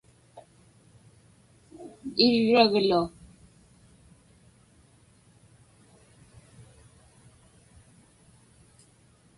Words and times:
iriglu 2.27 3.01